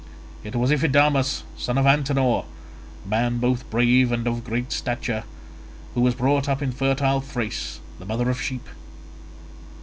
[0.43, 2.45] It was Iphidamas son of Antenor,
[3.05, 5.25] a man both brave and of great stature,
[5.93, 8.67] who was brought up in fertile Thrace, the mother of sheep.